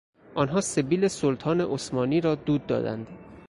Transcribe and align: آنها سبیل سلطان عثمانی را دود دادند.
آنها 0.35 0.61
سبیل 0.61 1.07
سلطان 1.07 1.61
عثمانی 1.61 2.21
را 2.21 2.35
دود 2.35 2.67
دادند. 2.67 3.07